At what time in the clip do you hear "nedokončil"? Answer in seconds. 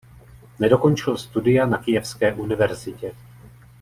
0.59-1.17